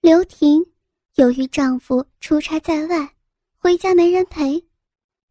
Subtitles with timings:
[0.00, 0.64] 刘婷
[1.16, 3.14] 由于丈夫出差在外，
[3.54, 4.64] 回家没人陪，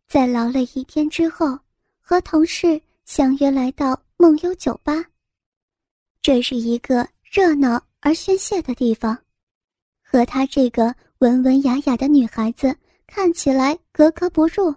[0.08, 1.58] 在劳累一天之后，
[2.00, 5.04] 和同事相约来到梦幽酒吧。
[6.22, 9.18] 这是一个热闹而宣泄的地方，
[10.04, 12.78] 和她这个文文雅雅的女孩子
[13.08, 14.74] 看起来格格不入。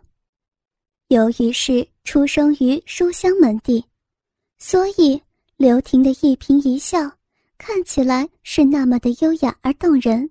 [1.08, 3.84] 由于是出生于书香门第，
[4.56, 5.22] 所以
[5.58, 6.98] 刘婷的一颦一笑
[7.64, 10.28] 看起来是那么的优雅而动人。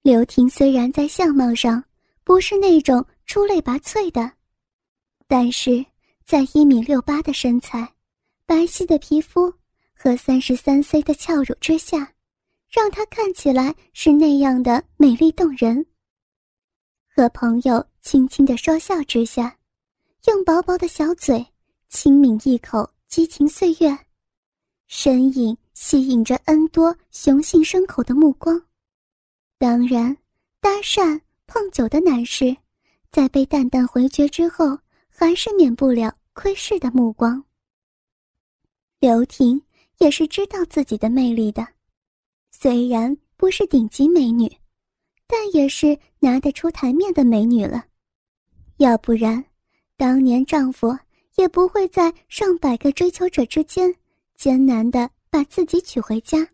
[0.00, 1.84] 刘婷虽然在相貌上
[2.24, 4.32] 不是那种出类拔萃的，
[5.28, 5.84] 但是
[6.24, 7.86] 在一米六八的身材、
[8.46, 9.52] 白皙的皮肤
[9.92, 12.10] 和三十三岁的俏乳之下，
[12.70, 15.84] 让她看起来是那样的美丽动人。
[17.14, 19.54] 和朋友轻轻的说笑之下，
[20.28, 21.46] 用薄薄的小嘴
[21.90, 23.98] 轻抿一口激情岁月，
[24.86, 28.58] 身影吸引着 N 多雄性牲口的目光。
[29.58, 30.16] 当然，
[30.58, 32.56] 搭讪碰酒的男士，
[33.12, 34.78] 在被淡淡回绝之后，
[35.10, 37.44] 还是免不了窥视的目光。
[39.00, 39.62] 刘婷
[39.98, 41.68] 也是知道自己的魅力的，
[42.50, 44.50] 虽然不是顶级美女。
[45.26, 47.84] 但也是拿得出台面的美女了，
[48.76, 49.44] 要不然，
[49.96, 50.96] 当年丈夫
[51.34, 53.92] 也不会在上百个追求者之间
[54.36, 56.46] 艰难的把自己娶回家，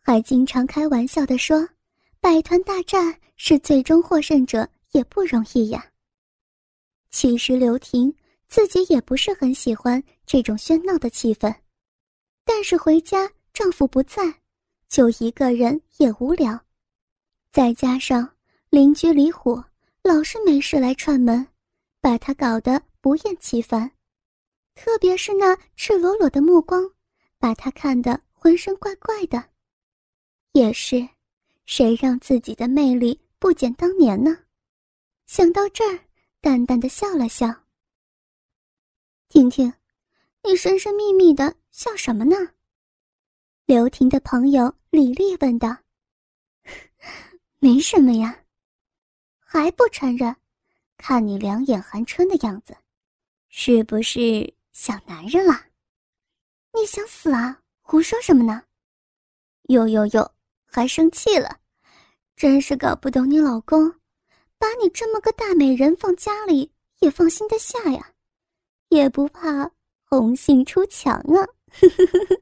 [0.00, 1.68] 还经常开玩笑的说，
[2.20, 5.90] 百团大战是最终获胜者也不容易呀。
[7.10, 8.14] 其实刘婷
[8.48, 11.54] 自己也不是很喜欢这种喧闹的气氛，
[12.44, 14.22] 但是回家丈夫不在，
[14.88, 16.58] 就一个人也无聊。
[17.52, 18.36] 再加上
[18.70, 19.62] 邻居李虎
[20.02, 21.46] 老是没事来串门，
[22.00, 23.90] 把他搞得不厌其烦。
[24.76, 26.88] 特别是那赤裸裸的目光，
[27.40, 29.42] 把他看得浑身怪怪的。
[30.52, 31.08] 也是，
[31.64, 34.36] 谁让自己的魅力不减当年呢？
[35.26, 35.98] 想到这儿，
[36.40, 37.48] 淡淡的笑了笑。
[39.28, 39.72] 婷婷，
[40.42, 42.36] 你神神秘秘的笑什么呢？
[43.64, 45.76] 刘婷的朋友李丽问道。
[47.58, 48.44] 没什么呀，
[49.38, 50.36] 还不承认？
[50.96, 52.76] 看你两眼含春的样子，
[53.48, 55.69] 是不是想男人了？
[56.72, 57.60] 你想死啊？
[57.82, 58.62] 胡说什么呢？
[59.64, 60.32] 哟哟哟，
[60.66, 61.58] 还生气了？
[62.36, 63.90] 真是搞不懂你老公，
[64.58, 66.70] 把你这么个大美人放家里
[67.00, 68.12] 也放心得下呀？
[68.88, 69.70] 也不怕
[70.04, 71.46] 红杏出墙啊？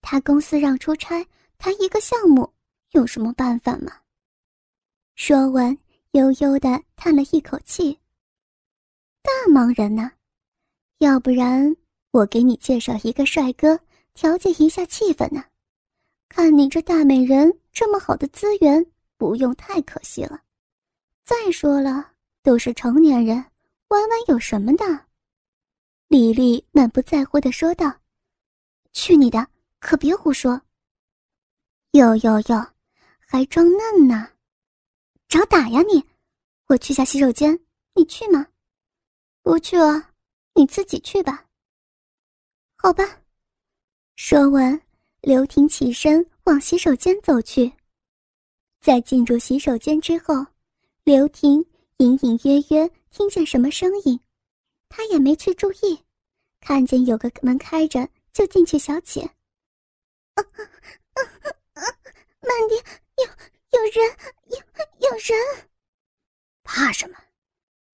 [0.00, 1.26] 他公司让出差
[1.58, 2.52] 谈一个项目。
[2.90, 3.92] 有什么办法吗？
[5.16, 5.76] 说完，
[6.12, 7.98] 悠悠的叹了一口气。
[9.20, 10.12] 大忙人呢，
[10.98, 11.74] 要不然
[12.14, 13.76] 我给你介绍一个帅哥，
[14.14, 15.42] 调节一下气氛呢。
[16.28, 18.86] 看你这大美人，这么好的资源，
[19.16, 20.40] 不用太可惜了。
[21.24, 23.44] 再说了，都是成年人，
[23.88, 24.84] 玩玩有什么的？
[26.06, 27.92] 李丽满不在乎的说道
[28.94, 29.48] ：“去你的，
[29.80, 30.62] 可别胡说。”
[31.98, 32.64] 哟哟哟。
[33.26, 34.28] 还装嫩呢，
[35.26, 36.04] 找打呀你！
[36.68, 37.58] 我去下洗手间，
[37.94, 38.46] 你去吗？
[39.42, 40.12] 不去啊，
[40.54, 41.44] 你自己去吧。
[42.84, 43.02] 好吧。
[44.14, 44.78] 说完，
[45.22, 47.72] 刘婷起身往洗手间走去。
[48.82, 50.34] 在进入洗手间之后，
[51.02, 51.64] 刘婷
[51.96, 54.20] 隐隐约约听见什么声音，
[54.90, 55.98] 她也没去注意，
[56.60, 59.22] 看见有个门开着，就进去小解。
[60.34, 60.60] 啊啊
[61.72, 61.82] 啊！
[62.42, 62.84] 慢点。
[63.16, 63.24] 有
[63.80, 64.16] 有人，
[64.50, 65.70] 有有人，
[66.62, 67.16] 怕什么？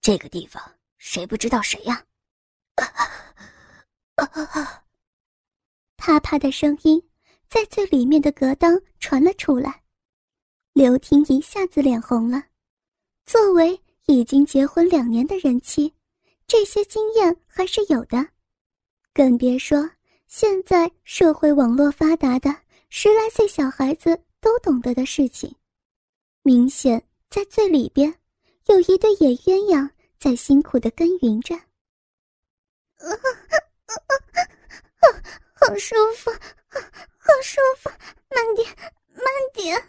[0.01, 0.61] 这个地方
[0.99, 2.05] 谁不知道谁呀？
[5.97, 7.03] 啪啪的声音
[7.49, 9.83] 在最里面的隔当传了出来，
[10.73, 12.45] 刘婷一下子脸红了。
[13.27, 15.95] 作为已经结婚两年的人妻，
[16.47, 18.29] 这些经验还是有的，
[19.13, 19.91] 更别说
[20.27, 22.55] 现在社会网络发达的
[22.89, 24.21] 十来岁小孩子。
[24.43, 25.55] 都懂得的事情，
[26.43, 28.15] 明显在最里边
[28.69, 29.87] 有一对野鸳鸯
[30.19, 31.55] 在辛苦的耕耘着。
[35.53, 37.89] 好舒服，好舒服，
[38.29, 38.69] 慢点，
[39.15, 39.25] 慢
[39.55, 39.83] 点。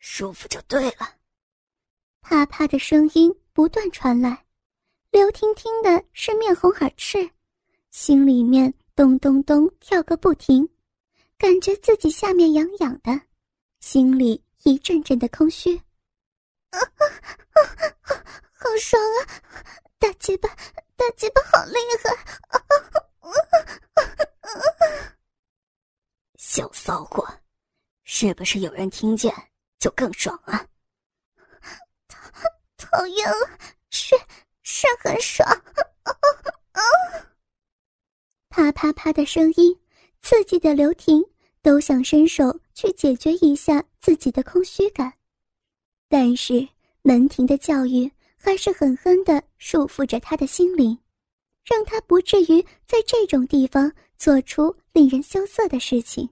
[0.00, 1.14] 舒服就对了。
[2.20, 4.44] 啪啪的声音不断传来，
[5.10, 7.30] 刘婷听的是面红耳赤，
[7.92, 10.68] 心里面咚咚咚跳个不停。
[11.38, 13.20] 感觉自己下面痒痒的，
[13.80, 15.76] 心里一阵阵的空虚。
[16.70, 17.06] 啊啊
[17.52, 18.24] 啊！
[18.52, 19.18] 好爽啊！
[19.98, 20.48] 大鸡巴，
[20.96, 22.12] 大鸡巴好厉害！
[22.48, 23.80] 啊啊啊啊！
[26.38, 27.26] 小骚货，
[28.04, 29.32] 是不是有人听见
[29.78, 30.66] 就更爽啊？
[32.08, 32.20] 讨
[32.76, 33.50] 讨厌了，
[33.90, 34.14] 是
[34.62, 35.48] 是很爽。
[38.48, 39.78] 啪啪啪的声音，
[40.22, 41.22] 刺激的刘婷
[41.62, 45.12] 都想伸手去解决一下自己的空虚感，
[46.08, 46.66] 但是
[47.02, 50.98] 门庭的教育还是狠狠的束缚着他的心灵，
[51.66, 56.28] 让他不至于在这种地方做出令人羞涩的事情。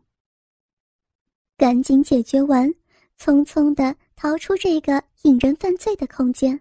[1.57, 2.73] 赶紧解决完，
[3.19, 6.61] 匆匆的逃出这个引人犯罪的空间，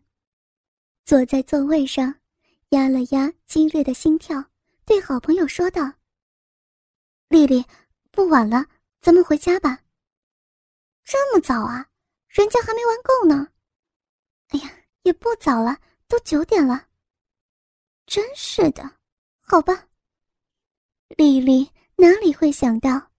[1.06, 2.16] 坐在座位上，
[2.70, 4.44] 压了压激烈的心跳。
[4.86, 5.94] 对好朋友说道
[7.30, 7.64] ：“丽丽，
[8.12, 8.66] 不晚了，
[9.02, 9.80] 咱们回家吧。
[11.04, 11.88] 这么早啊？
[12.28, 13.50] 人家还没玩够呢。
[14.50, 14.72] 哎呀，
[15.04, 15.78] 也不早了，
[16.08, 16.88] 都九点了。
[18.06, 18.84] 真是的，
[19.42, 19.88] 好吧。”
[21.18, 23.12] 丽丽哪里会想到，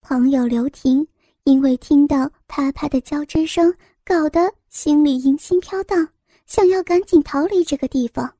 [0.00, 1.06] 朋友刘婷
[1.44, 3.74] 因为听到啪啪的交织声，
[4.04, 6.06] 搞得心里迎心飘荡，
[6.46, 8.36] 想要赶紧逃离这个地方。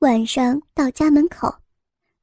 [0.00, 1.54] 晚上到家门口，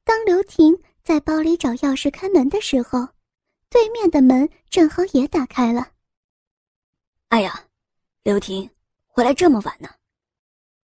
[0.04, 3.08] 当刘婷在包里找钥匙开门的时候，
[3.68, 5.90] 对面的门正好也打开了。
[7.28, 7.66] 哎呀，
[8.22, 8.70] 刘婷，
[9.06, 9.88] 回来这么晚呢？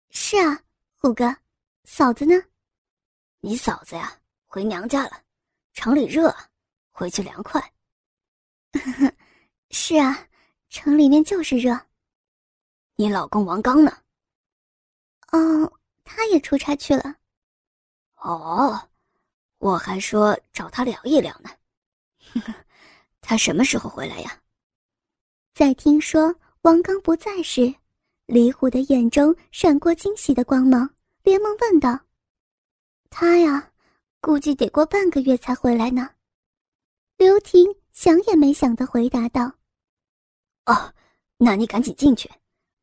[0.09, 0.59] 是啊，
[0.95, 1.35] 虎哥，
[1.85, 2.33] 嫂子呢？
[3.41, 5.21] 你嫂子呀，回娘家了，
[5.73, 6.35] 城里热，
[6.91, 7.61] 回去凉快。
[9.69, 10.27] 是啊，
[10.69, 11.79] 城里面就是热。
[12.95, 13.95] 你老公王刚呢？
[15.31, 15.71] 哦。
[16.07, 17.15] 他也出差去了。
[18.17, 18.89] 哦，
[19.57, 21.49] 我还说找他聊一聊呢。
[23.21, 24.39] 他什么时候回来呀？
[25.55, 27.73] 在听说王刚不在时，
[28.27, 30.87] 李虎的眼中闪过惊喜的光芒，
[31.25, 31.99] 连忙问道
[33.09, 33.71] ：“他呀，
[34.21, 36.11] 估计得过半个月才回来呢。”
[37.17, 39.51] 刘婷想也没想的回答道
[40.67, 40.93] ：“哦，
[41.37, 42.29] 那你赶紧进去，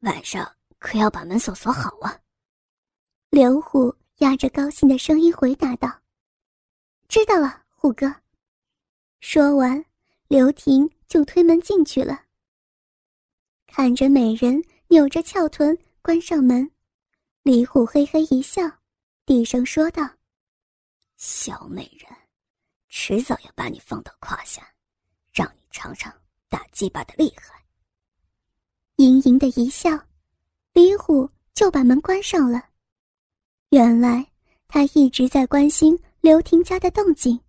[0.00, 2.18] 晚上可要把门锁锁好啊。”
[3.30, 6.00] 刘虎压着高兴的声音回答道
[7.06, 8.12] ：“知道了，虎哥。”
[9.22, 9.84] 说完，
[10.26, 12.24] 刘婷就推门进去了。
[13.68, 16.68] 看着美人扭着翘臀关上门，
[17.44, 18.62] 李虎嘿嘿一笑，
[19.26, 20.08] 低声说道
[21.18, 22.08] ：“小美人，
[22.88, 24.64] 迟早要把你放到胯下，
[25.32, 26.12] 让你尝尝
[26.48, 27.60] 打鸡巴的厉害。”
[28.94, 29.90] 盈盈的一笑，
[30.72, 32.64] 李虎就把门关上了。
[33.70, 34.24] 原来
[34.68, 37.40] 他一直在关心刘婷家的动静，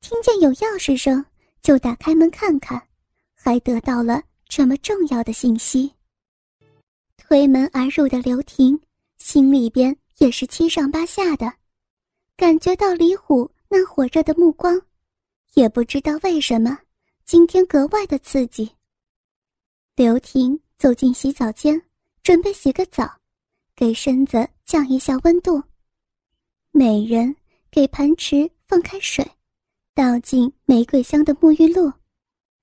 [0.00, 1.22] 听见有钥匙声
[1.60, 2.82] 就打开门看看，
[3.34, 5.92] 还得到了这么重要的信息。
[7.18, 8.80] 推门而入的刘婷
[9.18, 11.52] 心里边也是七上八下的，
[12.36, 14.80] 感觉到李虎那火热的目光，
[15.54, 16.78] 也不知道为什么
[17.24, 18.70] 今天格外的刺激。
[19.96, 21.80] 刘婷走进洗澡间，
[22.22, 23.10] 准备洗个澡。
[23.76, 25.62] 给身子降一下温度。
[26.72, 27.36] 美人
[27.70, 29.24] 给盆池放开水，
[29.94, 31.92] 倒进玫瑰香的沐浴露，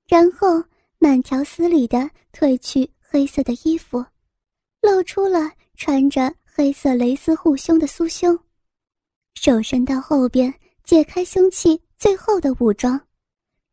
[0.10, 0.62] 然后
[1.00, 4.06] 慢条斯理的褪去黑色的衣服，
[4.82, 8.40] 露出了穿着黑色蕾丝护胸的酥胸，
[9.34, 10.54] 手伸到后边
[10.86, 12.98] 解开胸器最后的武装，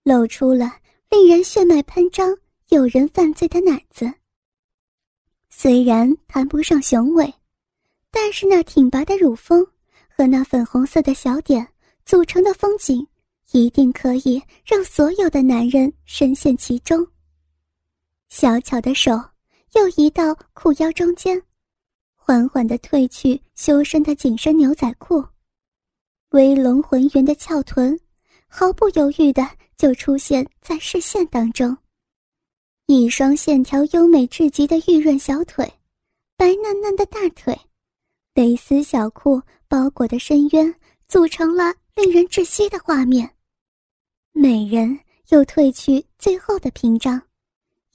[0.02, 0.74] 露出了
[1.08, 2.36] 令人血脉喷张、
[2.70, 4.12] 诱人犯罪的奶子。
[5.48, 7.32] 虽然谈不上雄伟，
[8.10, 9.64] 但是那挺拔的乳峰
[10.08, 11.64] 和那粉红色的小点
[12.04, 13.06] 组成的风景，
[13.52, 17.06] 一定可以让所有的男人深陷其中。
[18.28, 19.12] 小巧的手
[19.74, 21.40] 又移到裤腰中间，
[22.32, 25.22] 缓缓地褪去修身的紧身牛仔裤，
[26.30, 27.94] 微隆浑圆的翘臀
[28.46, 29.46] 毫不犹豫地
[29.76, 31.76] 就出现在视线当中。
[32.86, 35.70] 一双线条优美至极的玉润小腿，
[36.34, 37.54] 白嫩嫩的大腿，
[38.32, 40.74] 蕾丝小裤包裹的深渊，
[41.08, 43.30] 组成了令人窒息的画面。
[44.32, 44.98] 美人
[45.28, 47.20] 又褪去最后的屏障，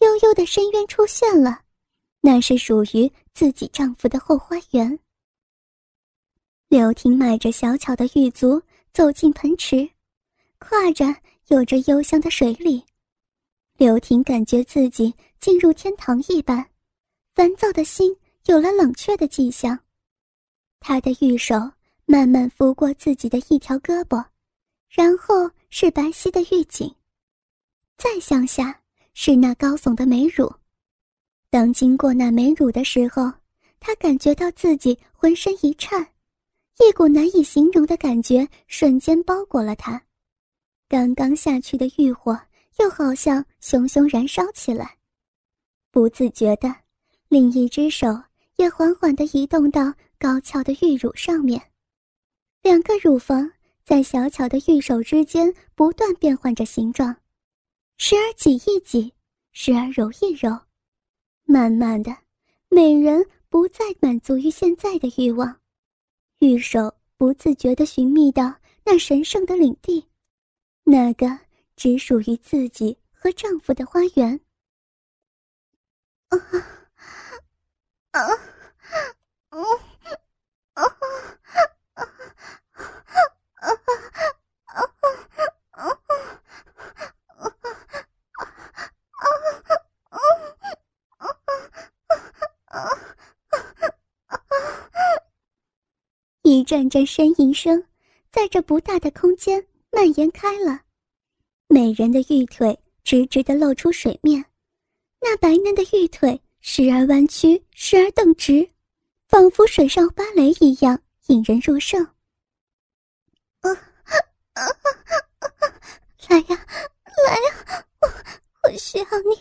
[0.02, 1.62] 悠悠的深渊出现了，
[2.22, 4.98] 那是属于自己丈夫的后花园。
[6.70, 8.60] 刘婷迈着小巧的玉足
[8.92, 9.88] 走进盆池，
[10.58, 11.06] 跨着
[11.50, 12.84] 有着幽香的水里。
[13.78, 16.68] 刘婷感觉自己进入天堂一般，
[17.36, 19.78] 烦躁的心有了冷却的迹象。
[20.80, 21.54] 她的玉手
[22.06, 24.26] 慢慢拂过自己的一条胳膊，
[24.90, 26.92] 然后是白皙的玉颈，
[27.98, 28.82] 再向下
[29.14, 30.52] 是那高耸的美乳。
[31.50, 33.32] 当经过那美乳的时候，
[33.80, 36.06] 她感觉到自己浑身一颤，
[36.80, 40.02] 一股难以形容的感觉瞬间包裹了她。
[40.90, 42.40] 刚刚下去的欲火。
[42.80, 44.98] 又好像熊熊燃烧起来。
[45.90, 46.72] 不自觉的，
[47.28, 48.08] 另一只手
[48.58, 51.60] 也缓缓地移动到高翘的玉乳上面，
[52.62, 53.52] 两个乳房
[53.84, 57.16] 在小巧的玉手之间不断变换着形状，
[57.98, 59.12] 时而挤一挤，
[59.52, 60.67] 时而揉一揉。
[61.50, 62.16] 慢慢的，
[62.68, 65.62] 美人不再满足于现在的欲望，
[66.40, 70.06] 玉手不自觉地寻觅到那神圣的领地，
[70.84, 71.40] 那个
[71.78, 74.40] 只属于自己和丈夫的花园。
[76.28, 76.38] 啊
[78.12, 78.20] 啊啊
[79.50, 79.60] 啊
[96.58, 97.84] 一阵阵呻吟声，
[98.32, 100.82] 在这不大的空间蔓延开了。
[101.68, 104.44] 美人的玉腿直直的露出水面。
[105.22, 108.68] 那白嫩的玉腿时而弯曲，时而瞪直，
[109.28, 112.04] 仿佛水上芭蕾一样引人入胜。
[113.60, 114.14] 啊啊
[114.54, 114.62] 啊！
[116.28, 116.66] 来呀，
[117.28, 117.86] 来呀！
[118.02, 118.08] 我
[118.64, 119.38] 我需要你，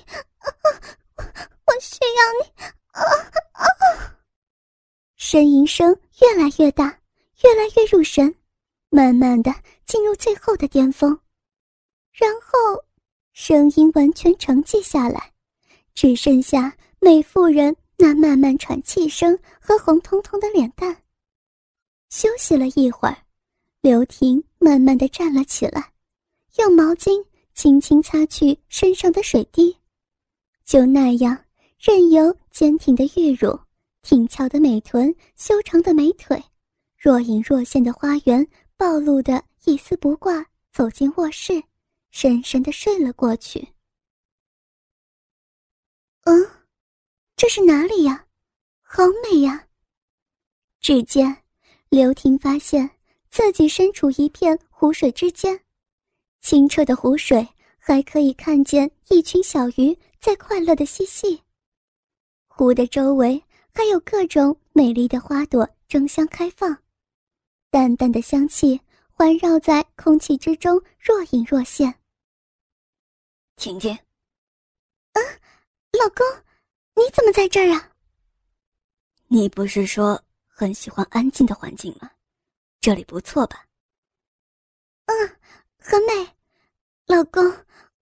[1.64, 2.52] 我需要你！
[2.92, 3.00] 啊
[3.52, 3.64] 啊！
[5.18, 7.00] 呻吟声越来越大，
[7.42, 8.34] 越来越入神，
[8.90, 11.18] 慢慢的进入最后的巅峰，
[12.12, 12.84] 然后
[13.32, 15.32] 声音完全沉寂下来。
[15.94, 20.94] 只剩下美妇人那慢慢喘气声和红彤彤的脸蛋。
[22.10, 23.16] 休息了一会儿，
[23.80, 25.92] 刘婷慢慢的站了起来，
[26.58, 27.24] 用毛巾
[27.54, 29.74] 轻轻擦去身上的水滴，
[30.66, 31.44] 就那样
[31.78, 33.58] 任由坚挺的玉乳、
[34.02, 36.42] 挺翘的美臀、修长的美腿、
[37.06, 38.44] 若隐若现的花园
[38.76, 41.62] 暴露的一丝不挂，走进卧室，
[42.10, 43.60] 深深的睡了过去。
[46.24, 46.50] 嗯，
[47.36, 48.26] 这是哪里呀？
[48.82, 49.68] 好美呀！
[50.80, 51.44] 只见
[51.90, 52.90] 刘婷发现
[53.30, 55.60] 自己身处一片湖水之间，
[56.40, 57.46] 清澈的湖水
[57.78, 61.40] 还可以看见一群小鱼在快乐的嬉戏。
[62.48, 63.40] 湖的周围
[63.72, 66.76] 还有各种美丽的花朵争相开放，
[67.76, 68.80] 淡淡的香气
[69.10, 71.94] 环绕在空气之中，若隐若现。
[73.56, 73.92] 婷婷，
[75.12, 75.20] 啊！
[75.92, 76.24] 老公，
[76.94, 77.92] 你怎么在这儿啊？
[79.26, 82.10] 你不是说很喜欢安静的环境吗？
[82.80, 83.66] 这里不错吧？
[85.04, 85.36] 嗯，
[85.76, 86.34] 很美。
[87.04, 87.44] 老公，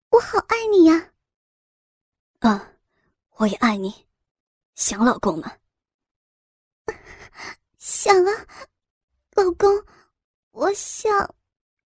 [0.08, 1.12] 我好爱你呀。
[2.38, 2.72] 啊，
[3.32, 4.06] 我也爱你。
[4.76, 5.54] 想老公吗？
[7.76, 8.46] 想啊，
[9.38, 9.70] 老公，
[10.50, 11.32] 我想。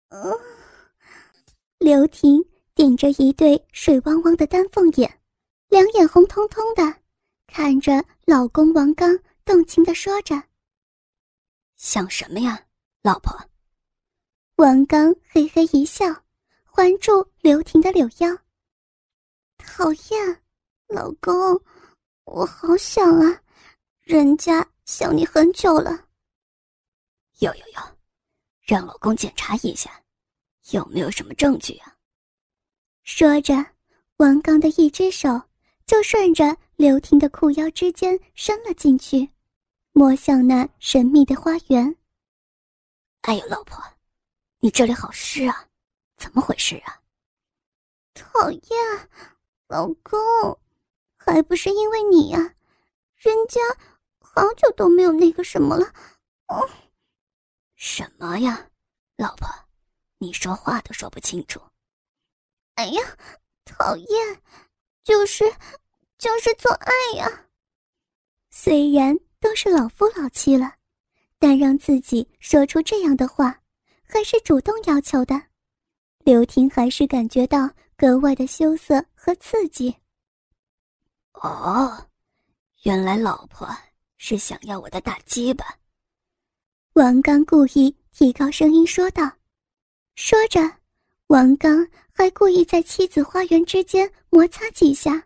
[0.09, 0.37] 嗯。
[1.79, 5.21] 刘婷顶着一对水汪汪的丹凤眼。
[5.69, 6.83] 两眼红彤彤的，
[7.47, 10.43] 看着老公王刚，动情的说着
[11.79, 12.67] ：“想什么呀，
[13.03, 13.33] 老婆？”
[14.57, 16.05] 王刚嘿嘿一笑，
[16.65, 18.37] 环住刘婷的柳腰。
[19.59, 20.43] 讨厌，
[20.88, 21.62] 老公，
[22.25, 23.41] 我好想啊，
[24.00, 26.05] 人家想你很久了。
[27.38, 27.81] 有有有，
[28.62, 30.02] 让老公检查一下，
[30.71, 31.97] 有没有什么证据啊？
[33.05, 33.55] 说着，
[34.16, 35.43] 王刚的一只手。
[35.87, 39.31] 就顺着刘婷的裤腰之间伸了进去，
[39.93, 41.95] 摸向那神秘的花园。
[43.21, 43.81] 哎呦，老婆，
[44.59, 45.69] 你这里好湿啊，
[46.16, 47.00] 怎么回事啊？
[48.14, 48.61] 讨厌，
[49.69, 50.59] 老公，
[51.16, 52.38] 还不是因为你呀，
[53.14, 53.61] 人家
[54.19, 55.87] 好久都没有那个什么了。
[56.49, 56.69] 哦，
[57.76, 58.68] 什么呀，
[59.16, 59.49] 老婆，
[60.18, 61.61] 你说话都说不清楚。
[62.75, 63.02] 哎呀，
[63.64, 64.42] 讨厌。
[65.04, 65.45] 就是，
[66.18, 67.47] 就是做爱呀。
[68.50, 70.75] 虽然都是老夫老妻了，
[71.38, 73.61] 但让自己说出这样的话，
[74.02, 75.40] 还是主动要求的。
[76.25, 79.95] 刘婷还是感觉到格外的羞涩和刺激。
[81.35, 82.09] 哦，
[82.83, 83.68] 原来老婆
[84.16, 85.64] 是想要我的大鸡巴。
[86.97, 89.31] 王刚故意提高声音说道，
[90.15, 90.59] 说着。
[91.26, 95.23] 王刚还故意在妻子花园之间摩擦几下。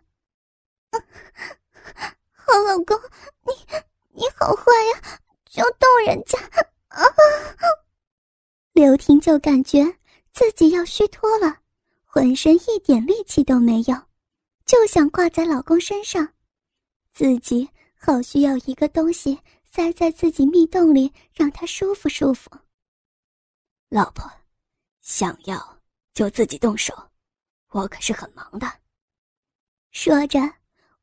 [2.33, 2.99] 好老公，
[3.45, 3.53] 你
[4.09, 4.63] 你好坏
[4.93, 6.37] 呀，就动人家！
[6.89, 7.07] 啊！
[8.73, 9.81] 刘婷就感觉
[10.33, 11.59] 自己要虚脱了，
[12.03, 13.95] 浑身一点力气都没有，
[14.65, 16.33] 就想挂在老公身上。
[17.13, 19.39] 自己好需要一个东西
[19.71, 22.51] 塞在自己蜜洞里，让他舒服舒服。
[23.89, 24.29] 老婆，
[25.01, 25.81] 想要。
[26.13, 26.93] 就自己动手，
[27.69, 28.67] 我可是很忙的。
[29.91, 30.39] 说着，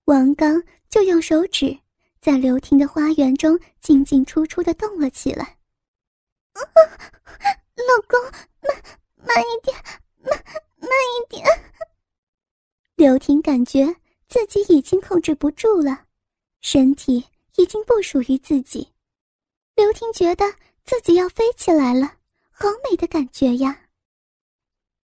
[0.05, 1.79] 王刚就用手指
[2.21, 5.57] 在刘婷的花园中进进出出的动了起来。
[6.53, 8.21] 老公，
[8.61, 8.83] 慢
[9.17, 9.75] 慢一点，
[10.21, 10.45] 慢
[10.77, 11.43] 慢一点。
[12.97, 13.97] 刘婷感觉
[14.29, 16.05] 自己已经控制不住了，
[16.61, 17.25] 身体
[17.59, 18.89] 已经不属于自己。
[19.75, 20.45] 刘婷觉得
[20.85, 22.15] 自己要飞起来了，
[22.51, 23.79] 好美的感觉呀！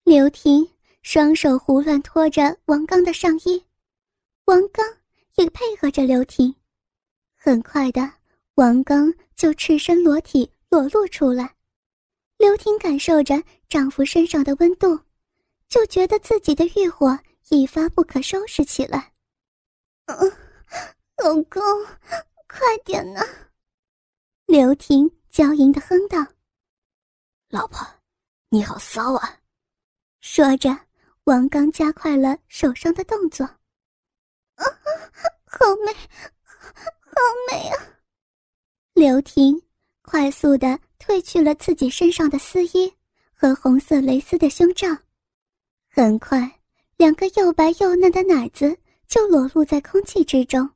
[0.05, 0.69] 刘婷
[1.03, 3.65] 双手胡乱拖着王刚的上衣，
[4.47, 4.85] 王刚
[5.37, 6.55] 也配合着刘婷。
[7.37, 8.13] 很快的，
[8.57, 11.55] 王刚就赤身裸体裸露出来。
[12.37, 14.99] 刘婷感受着丈夫身上的温度，
[15.69, 17.17] 就觉得自己的欲火
[17.51, 19.13] 一发不可收拾起来。
[20.07, 20.17] 嗯，
[21.23, 21.63] 老公，
[22.53, 23.21] 快点呢！
[24.47, 26.19] 刘婷娇吟的哼道
[27.49, 27.87] ：“老婆，
[28.49, 29.39] 你好骚啊！”
[30.21, 30.77] 说着，
[31.25, 33.45] 王刚加快了手上的动作。
[33.45, 34.67] 啊，
[35.45, 37.17] 好美，好
[37.49, 38.03] 美啊！
[38.95, 39.63] 刘婷
[40.03, 42.93] 快速的褪去了自己身上的丝衣
[43.33, 44.89] 和红色蕾丝的胸罩，
[45.89, 46.61] 很快，
[46.97, 48.77] 两个又白又嫩的奶子
[49.07, 50.69] 就裸露在空气之中。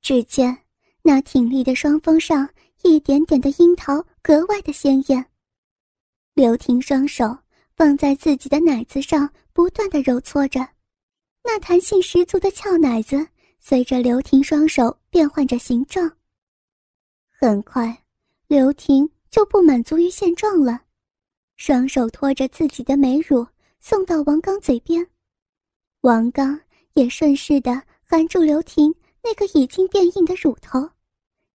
[0.00, 0.56] 只见
[1.02, 2.48] 那挺立的双峰上。
[2.84, 5.26] 一点点的樱桃格外的鲜艳。
[6.34, 7.36] 刘婷双手
[7.74, 10.60] 放在自己的奶子上，不断的揉搓着，
[11.42, 13.26] 那弹性十足的俏奶子
[13.58, 16.08] 随着刘婷双手变换着形状。
[17.28, 18.04] 很快，
[18.46, 20.80] 刘婷就不满足于现状了，
[21.56, 23.44] 双手托着自己的美乳
[23.80, 25.04] 送到王刚嘴边，
[26.02, 26.58] 王刚
[26.94, 28.94] 也顺势的含住刘婷
[29.28, 30.88] 那个已经变硬的乳头。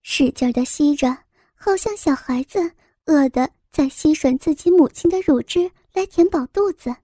[0.03, 1.17] 使劲的吸着，
[1.55, 2.71] 好像小孩子
[3.05, 6.95] 饿得在吸吮自己母亲的乳汁来填饱肚子。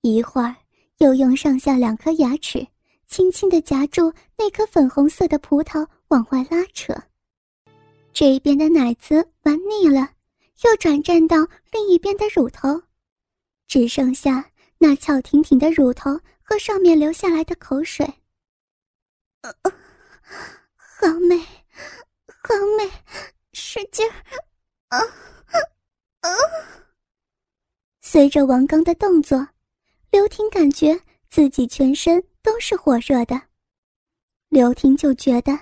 [0.00, 0.56] 一会儿，
[0.98, 2.66] 又用上下两颗牙齿
[3.06, 6.94] 轻轻地夹住那颗粉红色的葡萄往外拉扯。
[8.14, 10.12] 这一边的奶子玩腻了，
[10.64, 11.36] 又转战到
[11.72, 12.80] 另一边的乳头，
[13.66, 18.10] 只剩下那翘挺挺的乳头和上面流下来的口水。
[21.04, 21.36] 好美。
[21.36, 22.90] 好美，
[23.52, 24.16] 使劲儿！
[24.88, 24.98] 啊
[26.20, 26.30] 啊！
[28.00, 29.46] 随着王刚的动作，
[30.10, 33.38] 刘婷感觉自己全身都是火热的。
[34.48, 35.52] 刘婷就觉得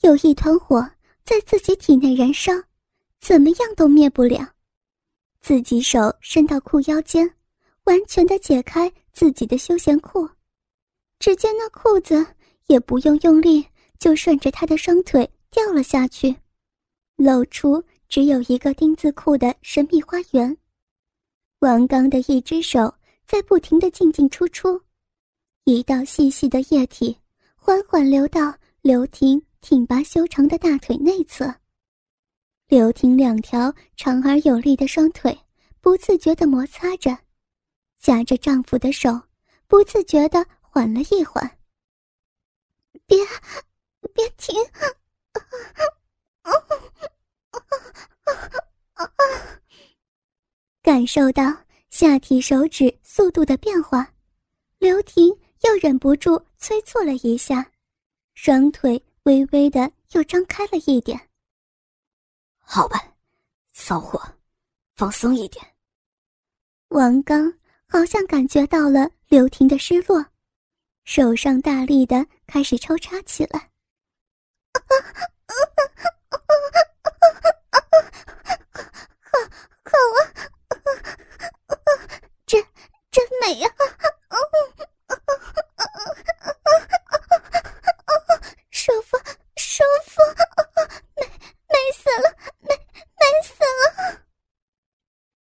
[0.00, 0.90] 有一团火
[1.24, 2.52] 在自己体内燃烧，
[3.20, 4.54] 怎么样都灭不了。
[5.42, 7.34] 自己手伸到裤腰间，
[7.84, 10.26] 完全的解开自己的休闲裤，
[11.18, 12.26] 只见那裤子
[12.68, 15.30] 也不用用力，就顺着他的双腿。
[15.48, 16.36] 掉了下去，
[17.16, 20.54] 露出只有一个丁字裤的神秘花园。
[21.60, 22.94] 王刚的一只手
[23.26, 24.78] 在不停的进进出出，
[25.64, 27.16] 一道细细的液体
[27.54, 31.54] 缓缓流到刘婷挺拔修长的大腿内侧。
[32.68, 35.38] 刘婷两条长而有力的双腿
[35.80, 37.16] 不自觉地摩擦着，
[37.98, 39.18] 夹着丈夫的手，
[39.66, 41.58] 不自觉地缓了一缓。
[43.06, 43.16] 别，
[44.16, 44.56] 别停！
[50.82, 51.44] 感受到
[51.90, 54.14] 下体手指速度的变化，
[54.78, 55.28] 刘婷
[55.62, 57.70] 又忍不住催促了一下，
[58.34, 61.28] 双腿微微的又张开了一点。
[62.58, 63.14] 好吧，
[63.72, 64.22] 骚货，
[64.94, 65.64] 放松一点。
[66.88, 67.52] 王刚
[67.88, 70.24] 好像感觉到了刘婷的失落，
[71.04, 73.72] 手上大力的开始抽插起来。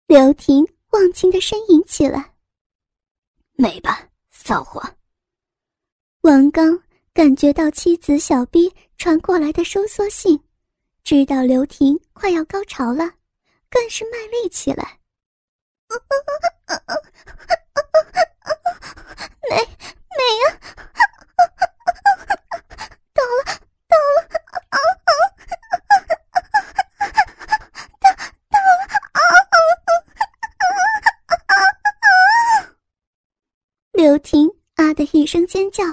[0.07, 2.35] 刘婷忘情的呻吟起来。
[3.52, 4.83] 美吧，骚货。
[6.20, 6.78] 王刚
[7.14, 10.42] 感觉到妻子小臂传过来的收缩性，
[11.05, 13.11] 知道刘婷快要高潮了，
[13.68, 14.98] 更是卖力起来。
[19.51, 19.61] 美美
[20.42, 20.59] 呀！
[33.92, 35.85] 刘婷啊的一声尖叫，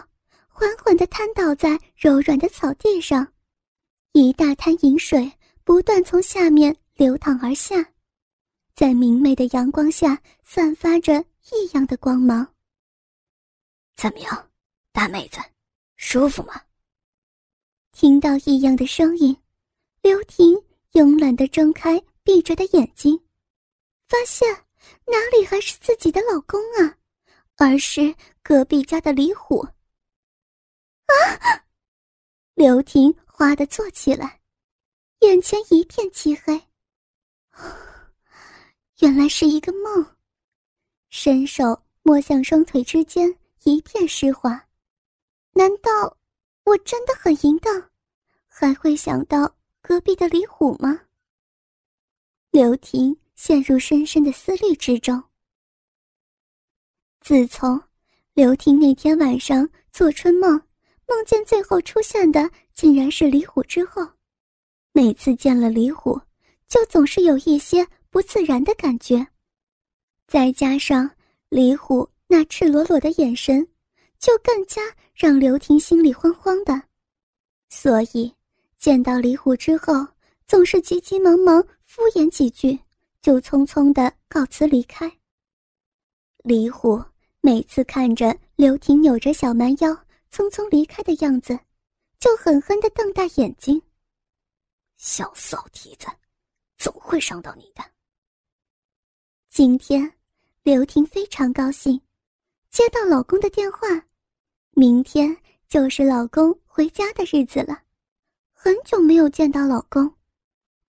[0.60, 3.26] 缓缓地瘫倒在柔软的草地上，
[4.12, 5.32] 一大滩银水
[5.64, 7.94] 不断从下面流淌而下，
[8.76, 12.46] 在明媚的阳光下散发着异样的光芒。
[13.96, 14.50] 怎么样，
[14.92, 15.40] 大妹子，
[15.96, 16.62] 舒服吗？
[17.94, 19.34] 听到异样的声音，
[20.02, 23.18] 刘婷慵懒的睁开闭着的眼睛，
[24.10, 24.54] 发现
[25.06, 26.98] 哪里还是自己的老公啊，
[27.56, 29.66] 而是隔壁家的李虎。
[31.10, 31.64] 啊！
[32.56, 34.42] 刘婷哗的坐起来，
[35.20, 36.62] 眼前一片漆黑。
[39.00, 40.18] 原来是一个梦，
[41.10, 44.68] 伸手摸向双腿之间，一片湿滑。
[45.54, 46.18] 难道
[46.66, 47.90] 我真的很淫荡，
[48.48, 51.02] 还会想到隔壁的李虎吗？
[52.52, 55.24] 刘婷陷入深深的思虑之中。
[57.22, 57.82] 自从
[58.34, 60.62] 刘婷那天晚上做春梦，
[61.10, 64.08] 梦见最后出现的竟然是李虎之后，
[64.94, 66.22] 每次见了李虎，
[66.68, 67.86] 就总是有一些。
[68.12, 69.24] 不自然的感觉，
[70.28, 71.08] 再加上
[71.50, 73.68] 李虎那赤裸裸的眼神，
[74.18, 74.82] 就更加
[75.14, 76.82] 让刘婷心里慌慌的。
[77.70, 78.34] 所以
[78.80, 79.94] 见到李虎之后，
[80.48, 82.80] 总是急急忙忙敷衍几句，
[83.22, 85.08] 就匆匆的告辞离开。
[86.44, 87.00] 李虎
[87.42, 89.96] 每次看着刘婷扭着小蛮腰
[90.32, 91.60] 匆匆离开的样子，
[92.20, 93.82] 就狠狠的瞪大眼睛
[94.98, 96.08] ：“小骚蹄子，
[96.78, 97.84] 总会伤到你的。”
[99.50, 100.14] 今天，
[100.64, 102.00] 刘婷非常高兴，
[102.70, 103.88] 接到老公的电话。
[104.72, 105.36] 明天
[105.68, 107.82] 就是老公回家的日子了，
[108.54, 110.14] 很久没有见到老公，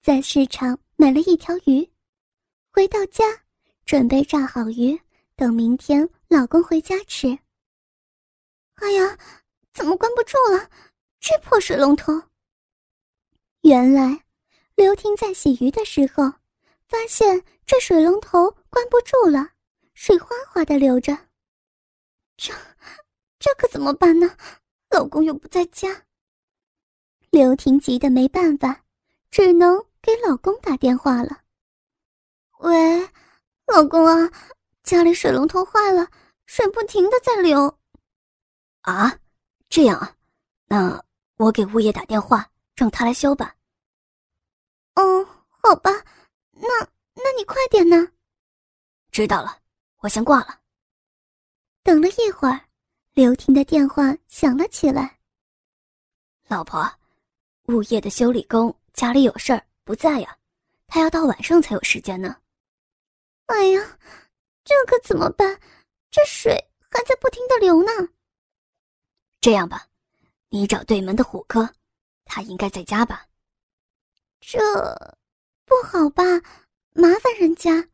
[0.02, 1.90] 在市场买了一条鱼，
[2.72, 3.24] 回到家
[3.84, 5.00] 准备炸好鱼，
[5.34, 7.36] 等明天老公回家吃。
[8.80, 9.18] 哎呀，
[9.72, 10.68] 怎么关不住了？
[11.20, 12.12] 这破水龙头！
[13.62, 14.24] 原来，
[14.74, 16.30] 刘婷在洗鱼的时候。
[16.90, 19.48] 发现这水龙头关不住了，
[19.94, 21.16] 水哗哗的流着。
[22.36, 22.52] 这，
[23.38, 24.36] 这可怎么办呢？
[24.90, 26.02] 老公又不在家。
[27.30, 28.82] 刘婷急得没办法，
[29.30, 31.42] 只能给老公打电话了。
[32.58, 33.08] 喂，
[33.68, 34.28] 老公啊，
[34.82, 36.08] 家里水龙头坏了，
[36.46, 37.78] 水不停的在流。
[38.82, 39.18] 啊，
[39.68, 40.16] 这样啊，
[40.66, 41.04] 那
[41.36, 43.54] 我给物业打电话，让他来修吧。
[44.94, 45.90] 哦，好吧。
[46.52, 46.68] 那，
[47.14, 48.08] 那你快点呢。
[49.10, 49.58] 知道了，
[49.98, 50.60] 我先挂了。
[51.82, 52.60] 等了一会儿，
[53.12, 55.18] 刘婷的电话响了起来。
[56.48, 56.90] 老婆，
[57.64, 60.36] 物业的修理工家里有事儿不在呀，
[60.86, 62.36] 他要到晚上才有时间呢。
[63.46, 63.98] 哎呀，
[64.64, 65.60] 这可怎么办？
[66.10, 66.52] 这水
[66.90, 67.90] 还在不停的流呢。
[69.40, 69.86] 这样吧，
[70.48, 71.68] 你找对门的虎哥，
[72.24, 73.26] 他应该在家吧？
[74.40, 74.58] 这。
[75.64, 76.24] 不好吧，
[76.94, 77.88] 麻烦人家。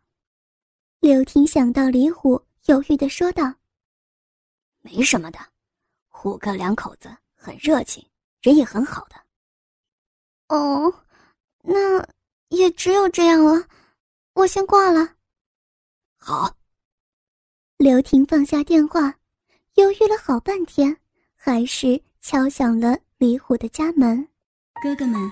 [1.00, 3.54] 刘婷想到李虎，犹豫的说道
[4.80, 5.38] ：“没什么的，
[6.08, 8.02] 虎哥两口子很热情，
[8.40, 9.16] 人也很好的。”
[10.48, 11.04] 哦，
[11.60, 12.02] 那
[12.48, 13.68] 也只有这样了，
[14.32, 15.14] 我先挂了。
[16.16, 16.56] 好。
[17.76, 19.14] 刘婷放下电话，
[19.74, 20.98] 犹豫了好半天，
[21.46, 24.26] 还是敲响了李虎的家门。
[24.82, 25.30] 哥哥们，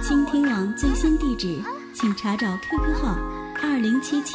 [0.00, 1.60] 倾听网最新地址。
[1.92, 3.18] 请查找 QQ 号
[3.60, 4.34] 二零七七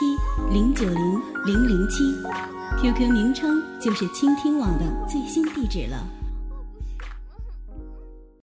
[0.51, 2.03] 零九零零零七
[2.81, 6.05] ，QQ 名称就是倾听网的最新地址了。